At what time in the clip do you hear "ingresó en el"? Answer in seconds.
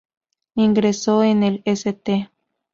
0.55-1.61